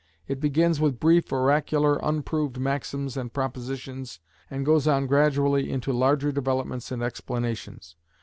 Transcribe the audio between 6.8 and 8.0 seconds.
and explanations.